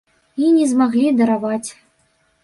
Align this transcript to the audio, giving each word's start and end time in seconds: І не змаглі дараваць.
І 0.43 0.47
не 0.55 0.63
змаглі 0.71 1.11
дараваць. 1.19 1.69